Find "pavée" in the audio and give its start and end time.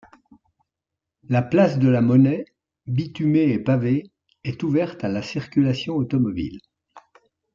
3.59-4.09